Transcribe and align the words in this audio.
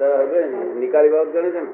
નિકાલી 0.00 1.08
બાબત 1.08 1.32
ગણે 1.32 1.50
છે 1.50 1.60
ને? 1.60 1.70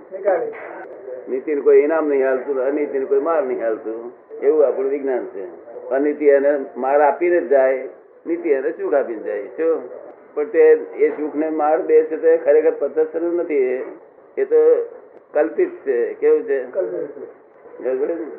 નીકાળી 1.29 1.61
કોઈ 1.61 1.79
ઇનામ 1.79 2.09
નહીં 2.09 2.27
હાલતું 2.27 2.59
અનીતિને 2.61 3.05
કોઈ 3.05 3.21
માર 3.21 3.43
નહીં 3.43 3.63
હાલતું. 3.63 4.13
એવું 4.43 4.67
આપણું 4.67 4.91
વિજ્ઞાન 4.91 5.27
છે. 5.27 5.45
અનિતિ 5.91 6.27
એને 6.27 6.65
માર 6.77 7.01
આપીને 7.01 7.41
જ 7.41 7.49
જાય 7.49 7.89
નીતિ 8.27 8.49
એને 8.51 8.71
સુખ 8.71 8.95
આપીને 8.95 9.23
જાય 9.23 9.43
શું 9.43 9.83
પણ 10.35 10.45
તે 10.45 10.63
એ 10.97 11.09
સુખને 11.09 11.51
માર 11.51 11.83
બે 11.83 12.03
છે 12.03 12.17
તે 12.17 12.37
ખરેખર 12.37 12.73
પદ્ધતિ 12.79 13.19
નથી. 13.19 13.85
એ. 14.39 14.45
તો 14.45 14.87
કલ્પિત 15.33 15.71
છે. 15.87 16.15
કેવું 16.15 16.43
છે? 16.43 16.63
અનિતિ? 16.63 18.31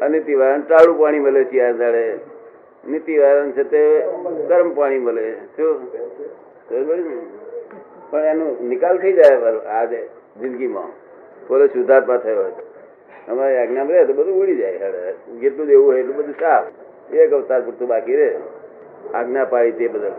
અનીતિ 0.00 0.34
વાળાને 0.34 0.64
ટાળું 0.68 0.98
પાણી 0.98 1.18
મળે 1.18 1.44
છે 1.44 1.60
આ 1.60 1.72
દાડે 1.72 2.18
નીતિ 2.88 3.18
વારણ 3.18 3.50
છે 3.50 3.62
તે 3.62 4.02
ગરમ 4.48 4.74
પાણી 4.74 4.98
મળે 4.98 5.34
શું 5.56 5.80
ને? 6.70 7.49
પણ 8.10 8.26
એનો 8.32 8.46
નિકાલ 8.70 8.98
થઈ 8.98 9.12
જાય 9.12 9.52
આજે 9.78 10.00
જિંદગીમાં. 10.40 10.90
બોલે 11.48 11.66
શુદ્ધાત્મા 11.68 12.16
થયો 12.16 12.42
હોય 12.42 12.52
અમારે 13.28 13.58
આજ્ઞામાં 13.62 13.96
રહે 13.96 14.04
તો 14.04 14.12
બધું 14.12 14.40
ઉડી 14.42 14.56
જાય. 14.56 14.90
જેટલું 15.40 15.66
દેવું 15.66 15.86
હોય 15.86 16.00
એટલું 16.00 16.16
બધું 16.16 16.34
સાફ. 16.40 16.66
એક 17.12 17.32
અવતાર 17.32 17.60
પૂરતું 17.62 17.88
બાકી 17.88 18.16
રહે. 18.16 18.28
આજ્ઞા 19.14 19.44
પાડી 19.44 19.72
તે 19.78 19.88
બદલ. 19.88 20.14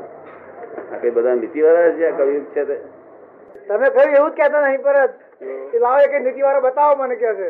આ 0.94 0.98
કઈ 1.02 1.12
બધા 1.18 1.36
નીતિવાળા 1.36 1.92
છે 2.00 2.12
કવિયુગ 2.18 2.46
છે 2.56 2.64
તે. 2.70 2.78
તમે 3.68 3.90
કહ્યું 3.90 4.16
એવું 4.16 4.32
જ 4.32 4.34
કહેતા 4.40 4.62
નહીં 4.68 4.82
પરત 4.88 5.14
કે 5.72 5.78
લાવો 5.84 6.00
એક 6.06 6.14
નીતિ 6.24 6.42
વાળો 6.48 6.62
બતાવો 6.62 6.94
મને 7.04 7.16
કે 7.16 7.36
છે. 7.40 7.50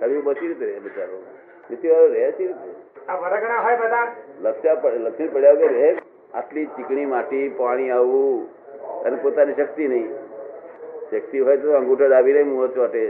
કવિયુગ 0.00 0.24
બચી 0.24 0.48
રીતે 0.48 0.64
રહે 0.64 0.80
બિચારો. 0.86 1.22
નીતિવાળો 1.70 2.08
રહે 2.14 2.32
છે 2.32 2.44
આ 3.08 3.16
વરગણા 3.22 3.60
હોય 3.68 3.76
બધા. 3.76 4.06
લક્ષ્યા 4.42 4.96
લક્ષ્મી 5.06 5.28
પડ્યા 5.28 5.52
વગર 5.52 5.72
રહે. 5.78 5.90
આટલી 6.34 6.66
ચીકણી 6.76 7.06
માટી 7.06 7.48
પાણી 7.58 7.90
આવવું 7.90 8.48
અને 9.04 9.16
પોતાની 9.22 9.54
શક્તિ 9.54 9.88
નહીં. 9.88 10.08
શક્તિ 11.10 11.38
હોય 11.40 11.56
તો 11.56 11.76
અંગૂઠો 11.78 12.08
દાબી 12.08 12.32
રહી 12.32 12.48
મું 12.50 12.74
ચોટે 12.74 13.02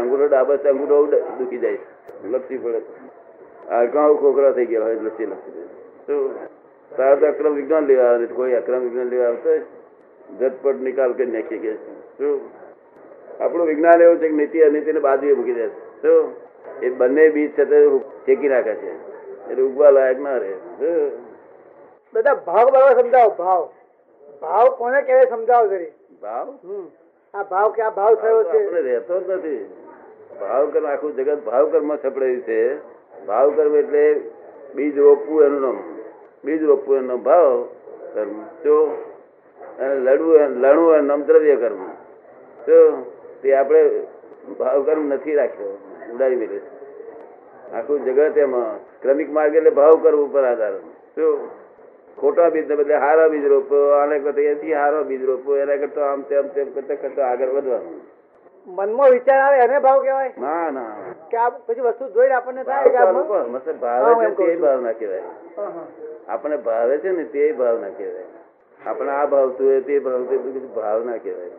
અંગૂઠો 0.00 0.28
દાબે 0.28 0.56
તો 0.56 0.68
અંગૂઠો 0.68 0.96
દુખી 1.38 1.58
જાય. 1.58 1.78
લપસી 2.32 2.58
પડે. 2.58 2.80
હાડકાં 3.70 4.14
ખોખરા 4.22 4.52
થઈ 4.52 4.66
ગયા 4.66 4.84
હોય, 4.84 5.00
લપસી 5.06 5.26
લપસી 5.26 5.66
શું 6.06 6.30
તારે 6.90 7.16
તો 7.16 7.26
અક્રમ 7.26 7.54
વિજ્ઞાન 7.54 7.86
લેવા 7.86 8.08
આવે. 8.12 8.26
કોઈ 8.38 8.54
અક્રમ 8.60 8.80
વિજ્ઞાન 8.86 9.08
લેવા 9.08 9.28
આવતો 9.28 9.50
ઝટપટ 10.40 10.80
નિકાલ 10.86 11.12
કરી 11.12 11.32
નાખીએ 11.32 11.58
કે. 11.58 11.72
શું 12.18 12.40
આપણું 13.40 13.66
વિજ્ઞાન 13.66 14.02
એવું 14.02 14.18
છે 14.20 14.28
કે 14.28 14.36
નીતિ 14.40 14.62
અનીતિને 14.68 15.00
બાજુએ 15.00 15.34
મૂકી 15.40 15.56
દે. 15.60 15.66
શું 16.02 16.32
એ 16.82 16.90
બંને 16.90 17.28
બીજ 17.30 17.50
છે 17.56 17.64
તે 17.64 17.78
શેકી 18.26 18.48
નાખે 18.48 18.74
છે. 18.82 18.92
એટલે 19.50 19.62
ઉગવા 19.62 19.90
લાયક 19.90 20.20
ના 20.20 20.38
રહે. 20.42 20.52
બધા 22.14 22.34
ભાવ 22.46 22.66
બરાબર 22.72 23.02
સમજાવો, 23.02 23.34
ભાવ. 23.38 23.62
ભાવ 24.42 24.68
કોને 24.68 25.02
કહેવાય 25.02 25.26
સમજાવો 25.26 25.66
જરી. 25.68 25.90
ભાવ? 26.22 26.48
આ 27.34 27.42
ભાવ 27.42 27.70
કે 27.70 27.82
આ 27.82 27.90
ભાવ 27.90 28.14
થયો 28.14 28.42
છે. 28.44 28.66
આપણે 28.66 28.80
રહેતો 28.80 29.20
જ 29.20 29.30
નથી. 29.30 29.64
ભાવ 30.40 30.70
કર્મ 30.70 30.86
આખું 30.86 31.16
જગત 31.16 31.44
ભાવ 31.44 31.68
કર્મ 31.68 31.96
સપડાયું 31.96 32.40
છે. 32.40 32.76
ભાવ 33.26 33.50
કર્મ 33.50 33.76
એટલે 33.76 34.20
બીજ 34.74 34.98
રોપવું 34.98 35.44
એનું 35.44 35.60
નામ. 35.60 35.78
બીજ 36.44 36.62
રોપવું 36.62 36.96
એનું 36.96 37.08
નામ 37.08 37.22
ભાવ 37.22 37.64
કર્મ. 38.14 38.42
તો 38.62 39.04
અને 39.78 39.94
લડવું 39.94 40.40
લણવું 40.40 40.94
એનું 40.94 41.06
નામ 41.06 41.22
દ્રવ્ય 41.22 41.56
કર્મ. 41.56 41.86
તો 42.66 43.12
તે 43.42 43.54
આપણે 43.54 44.02
ભાવ 44.58 44.82
કર્મ 44.82 45.06
નથી 45.12 45.34
રાખ્યો. 45.34 45.78
ઉડાવી 46.14 46.36
મેળે 46.36 46.60
આખું 47.74 48.04
જગત 48.04 48.38
એમાં 48.38 49.00
ક્રમિક 49.02 49.30
માર્ગ 49.30 49.54
એટલે 49.54 49.70
ભાવ 49.70 49.94
કર્મ 50.02 50.18
ઉપર 50.18 50.44
આધાર. 50.44 50.72
શું 51.14 51.67
ખોટા 52.20 52.50
બીજ 52.50 52.66
બદલે 52.66 52.94
હારા 52.94 53.28
બીજ 53.28 53.46
રોપો 53.46 53.76
આને 53.90 54.18
કરતા 54.18 54.40
એથી 54.42 54.72
હારો 54.72 55.04
બીજ 55.04 55.24
રોપો 55.24 55.56
એના 55.56 55.76
કરતા 55.76 56.06
આમ 56.10 56.22
તેમ 56.22 56.48
તેમ 56.48 56.72
કરતા 56.72 56.94
કરતા 56.94 57.26
આગળ 57.26 57.48
વધવાનું. 57.48 58.00
મનમાં 58.66 59.10
વિચાર 59.10 59.40
આવે 59.40 59.58
એને 59.58 59.80
ભાવ 59.80 60.02
કહેવાય? 60.02 60.32
ના 60.38 60.70
ના. 60.70 60.94
કે 61.30 61.36
આ 61.36 61.50
પછી 61.50 61.80
વસ્તુ 61.80 62.04
જોઈને 62.08 62.34
આપણને 62.34 62.64
થાય 62.64 62.90
કે 62.90 62.96
આ 62.96 63.12
ભાવ 63.12 63.26
તો 63.26 63.48
મસ્ત 63.48 63.68
ભાવે 63.80 64.34
છે 64.36 64.46
તે 64.46 64.56
ભાવના 64.56 64.92
કહેવાય. 64.92 65.22
હા. 65.56 66.56
ભાવે 66.56 66.98
છે 66.98 67.12
ને 67.12 67.24
તે 67.24 67.52
ભાવના 67.52 67.88
કહેવાય. 67.88 68.26
આપણે 68.80 69.10
આ 69.10 69.26
ભાવતું 69.26 69.66
હોય 69.66 69.80
તે 69.80 69.98
ભાવતું 69.98 70.70
ભાવના 70.74 71.18
કહેવાય. 71.18 71.56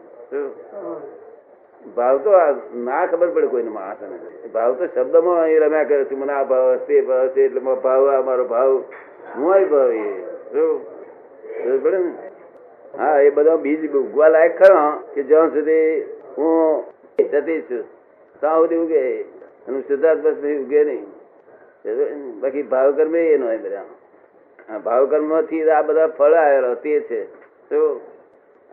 ભાવ 1.95 2.17
તો 2.17 2.31
ના 2.73 3.05
ખબર 3.07 3.27
પડે 3.27 3.47
કોઈને 3.47 3.69
માણસને. 3.69 4.17
ભાવ 4.53 4.73
તો 4.73 4.85
શબ્દમાં 4.85 5.47
એ 5.47 5.59
રમ્યા 5.59 5.83
કરે 5.83 6.05
છે 6.05 6.15
મને 6.15 6.33
આ 6.33 6.43
ભાવ 6.43 6.75
તે 6.87 7.01
ભાવ 7.01 7.27
છે 7.27 7.45
એટલે 7.45 7.59
ભાવ 7.59 8.09
આ 8.09 8.21
મારો 8.21 8.45
ભાવ. 8.45 8.83
હું 9.35 9.69
ભાવ 9.69 9.91
એ? 9.91 10.28
હા 12.97 13.19
એ 13.19 13.29
બધા 13.29 13.55
બીજ 13.55 13.93
ઉગવા 13.95 14.27
લાયક 14.27 14.63
ખરા 14.63 15.03
કે 15.15 15.23
જ્યાં 15.23 15.49
સુધી 15.49 16.01
હું 16.37 16.83
જતી 17.19 17.61
છું. 17.61 17.83
ત્યાં 18.39 18.55
સુધી 18.55 18.75
ઉગે. 18.75 19.21
અને 19.21 19.81
સિદ્ધાર્થ 19.81 20.19
બસ 20.19 20.33
ઉગે 20.33 20.83
નહીં. 20.83 21.05
બાકી 22.39 22.63
ભાવ 22.63 22.91
કર્મ 22.91 23.15
એ 23.15 23.37
નો 23.37 23.47
બધા. 23.57 23.85
આ 24.69 24.77
ભાવ 24.77 25.05
કર્મથી 25.05 25.69
આ 25.69 25.81
બધા 25.81 26.07
ફળ 26.07 26.33
આવેલો 26.33 26.75
તે 26.75 26.99
છે. 26.99 27.25
તો 27.69 28.01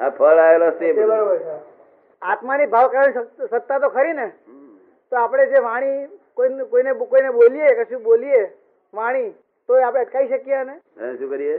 આ 0.00 0.08
ફળ 0.08 0.36
આવેલો 0.38 0.70
તે 0.70 0.92
આત્માની 2.22 2.66
ભાવ 2.66 2.88
કરવાની 2.88 3.12
સત્તા- 3.12 3.48
સત્તા 3.50 3.78
તો 3.78 3.88
ખરી 3.88 4.12
ને. 4.12 4.30
તો 5.10 5.16
આપણે 5.16 5.46
જે 5.46 5.58
વાણી 5.58 6.06
કોઈને 6.34 6.64
કોઈને 6.64 6.92
કોઈને 6.92 7.30
બોલીએ 7.30 7.84
કશું 7.84 8.02
બોલીએ 8.02 8.56
વાણી 8.94 9.30
તો 9.68 9.74
એ 9.74 9.82
આપણે 9.82 10.00
અટકાવી 10.00 10.30
શકીએ 10.32 10.64
ને 10.64 10.74
શું 11.16 11.30
કરીએ? 11.30 11.56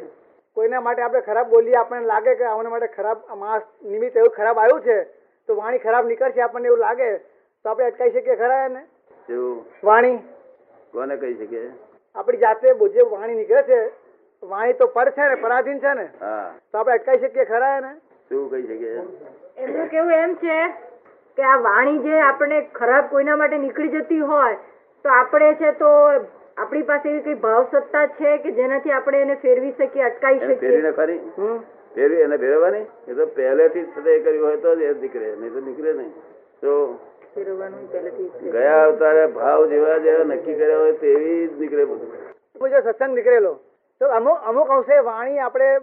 કોઈના 0.58 0.82
માટે 0.82 1.02
આપણે 1.04 1.22
ખરાબ 1.22 1.50
બોલીએ 1.50 1.78
આપણને 1.78 2.08
લાગે 2.08 2.36
કે 2.36 2.46
આવના 2.46 2.72
માટે 2.72 2.94
ખરાબ 2.94 3.20
આ 3.28 3.36
માણસ 3.36 3.66
નિમિત્ત 3.86 4.16
એવું 4.16 4.32
ખરાબ 4.32 4.58
આવ્યું 4.58 4.82
છે 4.84 4.98
તો 5.50 5.56
વાણી 5.56 5.80
ખરાબ 5.80 6.06
નીકળશે 6.06 6.42
આપણને 6.42 6.68
એવું 6.68 6.80
લાગે 6.80 7.10
તો 7.66 7.70
આપણે 7.70 7.88
અટકાવી 7.88 8.16
શકીએ 8.16 8.38
ખરા 8.38 8.66
એને? 8.66 8.82
શું 9.30 9.64
વાણી. 9.84 10.18
કોને 10.94 11.18
કહી 11.18 11.36
શકીએ? 11.36 11.66
આપણી 12.16 12.40
જાતે 12.40 12.68
જે 12.94 13.04
વાણી 13.06 13.36
નીકળે 13.36 13.64
છે 13.66 13.80
વાણી 14.44 14.74
તો 14.74 14.88
પર 14.90 15.12
છે 15.12 15.28
ને 15.28 15.36
પરાધીન 15.38 15.80
છે 15.80 15.94
ને 15.94 16.08
હા. 16.20 16.52
તો 16.72 16.78
આપણે 16.78 16.96
અટકાવી 16.96 17.24
શકીએ 17.24 17.46
ખરા 17.46 17.78
એને? 17.78 17.92
શું 18.30 18.50
કહી 18.50 18.64
શકીએ? 18.64 19.04
એમનું 19.58 19.90
કેવું 19.90 20.14
એમ 20.16 20.36
છે 20.38 20.58
કે 21.38 21.44
આ 21.46 21.58
વાણી 21.62 22.02
જે 22.02 22.20
આપણે 22.24 22.62
ખરાબ 22.74 23.10
કોઈના 23.10 23.38
માટે 23.38 23.58
નીકળી 23.60 23.92
જતી 23.92 24.20
હોય 24.24 24.58
તો 25.06 25.10
આપણે 25.12 25.54
છે 25.56 25.72
તો 25.76 25.92
આપણી 26.58 26.84
પાસે 26.84 27.10
એવી 27.10 27.22
કઈ 27.22 27.34
ભાવ 27.34 27.66
સત્તા 27.72 28.08
છે 28.08 28.38
કે 28.38 28.52
જેનાથી 28.52 28.92
આપણે 28.92 29.22
એને 29.22 29.36
ફેરવી 29.36 29.72
શકીએ 29.72 30.04
અટકાવી 30.04 30.40
શકીએ? 30.40 30.56
ફેરવીને 30.56 30.92
ખરી? 30.92 31.20
ફેરવી 31.96 32.22
એને 32.22 32.38
ફેરવવાની? 32.38 32.86
એ 33.08 33.14
તો 33.14 33.28
પહેલેથી 33.28 33.84
જ 33.84 34.08
એ 34.08 34.20
કર્યું 34.20 34.48
હોય 34.48 34.58
તો 34.58 34.76
જ 34.76 34.82
એ 34.82 34.94
નીકળે 34.94 35.36
નહીં 35.36 35.54
તો 35.54 35.60
નીકળે 35.60 35.94
નહીં. 35.94 36.14
તો. 36.62 37.00
ગયા 38.52 38.84
અવતારે 38.84 39.28
ભાવ 39.28 39.70
જેવા 39.70 40.00
જેવા 40.00 40.24
નક્કી 40.24 40.54
કર્યા 40.54 40.78
હોય 40.78 40.94
તેવી 40.94 41.48
જ 41.48 41.60
નીકળે 41.60 41.86
બધું. 41.86 42.12
મુજબ 42.62 42.76
સત્સંગ 42.84 43.14
નીકળેલો 43.14 43.60
તો 44.02 44.06
અમુક 44.12 44.38
અમુક 44.44 44.70
અંશે 44.70 45.00
વાણી 45.00 45.40
આપણે 45.40 45.80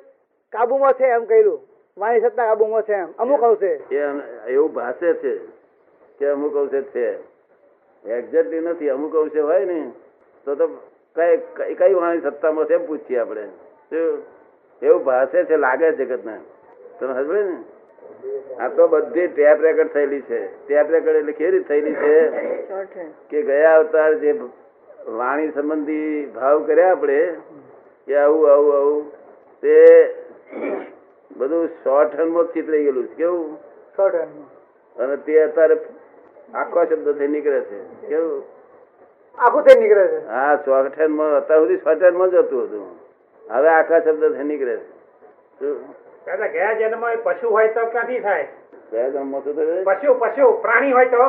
કાબુમાં 0.53 0.93
છે 0.93 1.05
એમ 1.07 1.25
કહ્યું 1.25 1.61
વાણી 1.97 2.21
સત્તા 2.21 2.47
કાબુમાં 2.47 2.83
છે 2.83 2.93
એમ. 2.93 3.09
અમુક 3.19 3.43
અંશે. 3.43 3.81
એ 3.91 4.01
એવું 4.49 4.73
ભાષે 4.73 5.15
છે 5.15 5.41
કે 6.19 6.31
અમુક 6.31 6.57
અંશે 6.57 6.83
છે. 6.83 7.19
એક્ઝેક્ટલી 8.05 8.61
નથી. 8.61 8.91
અમુક 8.91 9.15
અંશે 9.17 9.41
હોય 9.41 9.65
ને. 9.65 9.93
તો 10.45 10.55
તો 10.55 10.67
કઈ 11.17 11.75
કઈ- 11.75 11.93
વાણી 11.93 12.21
સત્તામાં 12.21 12.65
છે 12.65 12.75
એમ 12.75 12.87
પૂછીએ 12.87 13.19
આપણે? 13.19 13.49
એવું 14.83 15.05
ભાષે 15.05 15.45
છે 15.45 15.57
લાગે 15.57 15.93
છે 15.93 15.97
જગતને 15.97 16.41
તમે 17.01 17.13
હસબે 17.13 17.43
ને? 17.43 17.57
આ 18.61 18.69
તો 18.69 18.89
બધી 18.89 19.27
ટેપ 19.27 19.63
રેકર્ડ 19.63 19.89
થયેલી 19.89 20.21
છે. 20.21 20.67
ટેપ 20.67 20.91
રેકર્ડ 20.91 21.17
એટલે 21.17 21.33
કેવી 21.33 21.51
રીતે 21.51 21.65
થયેલી 21.65 21.95
છે? 21.95 22.31
કે 23.31 23.43
ગયા 23.43 23.79
અવતાર 23.79 24.15
જે 24.15 24.41
વાણી 25.09 25.49
સંબંધી 25.51 26.27
ભાવ 26.27 26.67
કર્યા 26.67 26.91
આપણે 26.91 27.37
કે 28.07 28.17
આવું 28.17 28.53
આવું 28.53 28.77
આવું 28.77 29.13
તે 29.61 30.07
બધું 31.37 31.69
શોર્ટ 31.69 32.19
હેન્ડમાં 32.19 32.45
ચિતરાઈ 32.45 32.83
ગયેલું 32.83 33.07
છે. 33.07 33.15
કેવું? 33.15 33.57
શોર્ટ 33.97 34.15
હેન્ડમાં 34.15 34.55
અને 34.97 35.17
તે 35.17 35.43
અત્યારે 35.43 35.77
આખો 36.55 36.85
શબ્દ 36.85 37.13
થઈ 37.19 37.29
નીકળે 37.29 37.61
છે. 37.61 38.07
કેવું? 38.09 38.54
આખું 39.39 39.63
થઈ 39.63 39.81
નીકળે 39.81 40.07
છે. 40.09 40.19
હા 40.29 40.57
શોર્ટ 40.65 40.99
હેન્ડમાં 40.99 41.37
અત્યાર 41.37 41.61
સુધી 41.61 41.81
શોર્ટ 41.85 42.03
હેન્ડમાં 42.03 42.31
જ 42.31 42.37
હતું 42.37 42.63
હતું 42.67 42.87
હવે 43.45 43.69
આખા 43.69 44.01
શબ્દ 44.01 44.37
થઈ 44.37 44.45
નીકળે 44.45 44.77
છે? 44.77 45.73
દાદા 46.27 46.49
ગયા 46.49 46.73
જન્મમાં 46.73 47.19
પશુ 47.25 47.51
હોય 47.51 47.69
તો 47.69 47.87
ક્યાંથી 47.87 48.21
થાય? 48.21 48.47
કયા 48.91 49.09
ગામમાં 49.09 49.43
શું 49.43 49.57
થયું? 49.57 49.85
પશુ 49.85 50.15
પશુ 50.15 50.53
પ્રાણી 50.63 50.93
હોય 50.93 51.07
તો? 51.07 51.27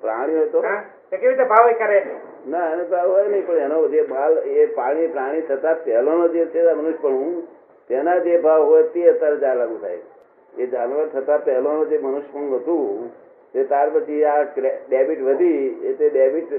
પ્રાણી 0.00 0.36
હોય 0.36 0.46
તો? 0.46 0.62
કેવી 1.10 1.28
રીતે 1.28 1.44
ભાવ 1.44 1.72
કરે? 1.78 1.98
ના 2.46 2.70
એને 2.72 2.84
તો 2.84 2.96
હોય 3.08 3.26
નહીં 3.28 3.46
પણ 3.46 3.66
એનો 3.66 3.88
જે 3.88 4.02
બાલ 4.02 4.38
એ 4.44 4.66
પાણી 4.66 5.06
પ્રાણી 5.08 5.42
થતા 5.42 5.74
પહેલાનો 5.84 6.28
જે 6.28 6.46
છે 6.46 6.72
મનુષ્યપણું 6.72 7.42
તેના 7.90 8.18
જે 8.18 8.38
ભાવ 8.38 8.62
હોય 8.62 8.82
તે 8.94 9.10
અત્યારે 9.10 9.38
જા 9.38 9.54
થાય. 9.82 10.00
એ 10.54 10.66
જાનવર 10.66 11.06
થતા 11.12 11.38
પહેલાનો 11.38 11.84
જે 11.84 11.98
મનુષ્યપણું 11.98 12.58
હતું 12.60 13.12
તે 13.52 13.64
ત્યાર 13.64 13.88
પછી 13.90 14.24
આ 14.24 14.42
ડેબિટ 14.88 15.20
વધી 15.22 15.68
એ 15.84 15.92
તે 15.92 16.10
ડેબિટ 16.10 16.52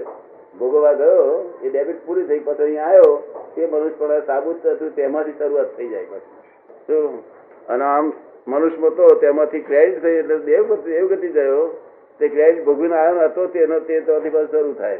ભોગવવા 0.59 0.93
ગયો 0.93 1.53
એ 1.63 1.69
ડેબિટ 1.69 2.05
પૂરી 2.05 2.23
થઈ 2.23 2.39
પછી 2.39 2.63
અહીંયા 2.63 2.85
આવ્યો 2.85 3.15
તે 3.55 3.65
મનુષ્યપણ 3.65 4.21
સાબુત 4.25 4.67
હતું 4.67 4.95
તેમાંથી 4.95 5.31
શરૂઆત 5.31 5.77
થઈ 5.77 5.87
જાય 5.87 6.03
પછી. 6.03 7.23
અને 7.69 7.83
આમ 7.83 8.13
મનુષ્ય 8.47 8.87
હતો 8.87 9.09
તેમાંથી 9.15 9.59
ક્રેડિટ 9.59 10.01
થઈ 10.01 10.11
એટલે 10.11 10.37
દેવ 10.37 11.07
ગતિ 11.07 11.27
ગયો 11.27 11.67
તે 12.19 12.27
ક્રેડિટ 12.27 12.65
ભોગવીને 12.65 12.95
આવ્યો 12.95 13.25
હતો 13.25 13.47
તેનો 13.47 13.79
તે 13.79 13.99
ત્યાંથી 13.99 14.29
પાછું 14.29 14.51
શરૂ 14.51 14.73
થાય. 14.73 14.97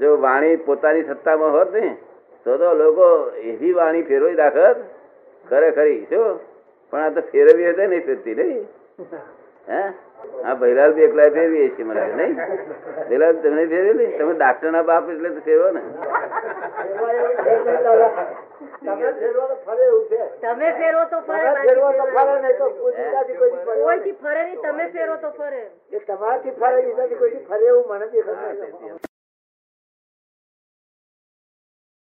જો 0.00 0.20
વાણી 0.20 0.56
પોતાની 0.56 1.02
સત્તામાં 1.02 1.52
હોત 1.52 1.74
ને 1.74 1.96
તો 2.44 2.56
તો 2.56 2.74
લોકો 2.74 3.30
એવી 3.36 3.72
વાણી 3.72 4.02
ફેરવી 4.02 4.34
રાખત 4.34 4.76
ખરેખરી 5.48 6.06
શું? 6.08 6.40
પણ 6.90 6.98
આ 6.98 7.08
તો 7.08 7.20
ફેરવી 7.20 7.70
હતી 7.70 7.86
નહીં 7.86 8.06
ફેરતી 8.06 8.34
નહીં? 8.34 8.68
હે? 9.70 9.82
આ 10.44 10.54
ભૈરાલ 10.54 10.92
બી 10.94 11.04
એકલા 11.04 11.30
ફેરવીએ 11.30 11.68
છીએ 11.76 11.84
મને 11.84 12.04
નહીં? 12.18 12.36
ભૈરાલ 13.08 13.36
તમે 13.42 13.64
ફેરવેલી 13.72 14.12
તમે 14.18 14.34
ડાક્ટર 14.34 14.72
ના 14.72 14.82
બાપ 14.82 15.10
એટલે 15.10 15.30
તો 15.30 15.40
ફેરવો 15.48 15.68
ને. 15.70 15.82
તમે 18.80 19.08
ફેરવો 19.18 19.44
તો 19.50 19.58
ફરે 19.66 19.86
તમે 20.40 20.72
ફેરવો 20.78 21.04
તો 21.10 21.20
ફરે 21.28 21.52
ફેરવો 21.60 21.92
તો 21.92 22.04
ફરે 22.14 22.34
નહીં 22.40 22.58
તો 22.58 22.66
બીજાથી 22.78 23.36
કોઈ 23.36 23.52
દી 23.52 23.64
ફરે. 23.66 23.82
કોઈથી 23.82 24.16
ફરે 24.22 24.42
નહીં 24.44 24.60
તમે 24.62 24.88
ફેરો 24.96 25.16
તો 25.18 25.30
ફરે. 25.38 25.62
એ 25.90 26.00
તમારાથી 26.00 26.56
ફરે 26.58 26.82
બીજાથી 26.82 27.46
ફરે 27.46 27.64
એવું 27.66 27.84
મને 27.90 28.06
દેખાતું. 28.08 29.09